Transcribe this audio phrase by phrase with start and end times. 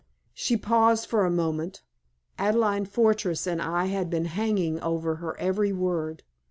[0.33, 1.83] She paused for a moment.
[2.39, 6.23] Adelaide Fortress and I had been hanging over her every word.